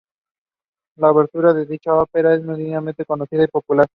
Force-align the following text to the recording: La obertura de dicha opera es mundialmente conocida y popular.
La 0.95 1.11
obertura 1.11 1.53
de 1.53 1.67
dicha 1.67 1.93
opera 1.93 2.33
es 2.33 2.43
mundialmente 2.43 3.05
conocida 3.05 3.43
y 3.43 3.47
popular. 3.47 3.87